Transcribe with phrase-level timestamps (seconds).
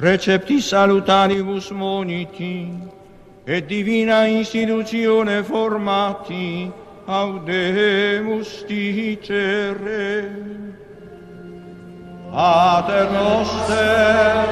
[0.00, 2.72] precepti salutaribus moniti,
[3.46, 6.72] et divina institutione formati,
[7.06, 10.32] audemus dicere.
[12.32, 14.48] Pater noster,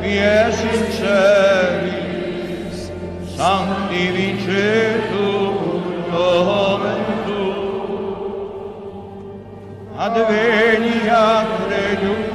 [0.00, 2.76] fies in celis,
[3.36, 7.44] sancti vincetur nomen tu,
[9.98, 12.25] adveniat regnum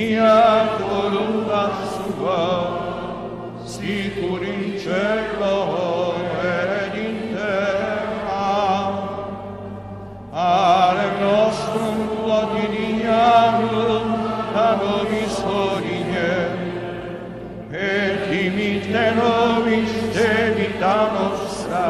[0.00, 2.44] mia corona sua,
[3.66, 8.48] sicur in cielo ed in terra,
[10.32, 14.08] ale nostrum quotidianum
[14.66, 16.32] adoris hodie,
[17.70, 20.32] et imite nobis te
[20.80, 21.88] nostra,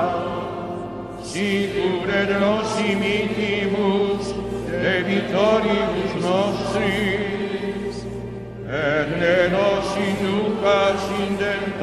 [1.22, 4.34] sicur et nos imitimus
[4.82, 7.39] debitoribus nostris,
[10.90, 11.78] facindem